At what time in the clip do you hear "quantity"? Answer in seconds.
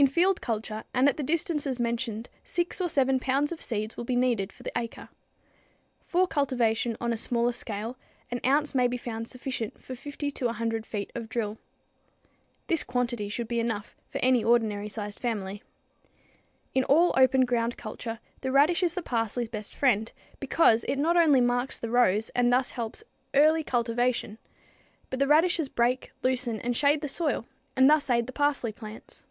12.82-13.28